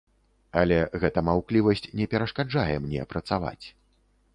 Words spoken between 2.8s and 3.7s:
мне працаваць.